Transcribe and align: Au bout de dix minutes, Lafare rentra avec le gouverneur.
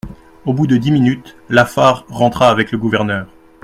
Au 0.47 0.53
bout 0.55 0.65
de 0.65 0.77
dix 0.77 0.89
minutes, 0.91 1.37
Lafare 1.47 2.05
rentra 2.09 2.49
avec 2.49 2.71
le 2.71 2.79
gouverneur. 2.79 3.27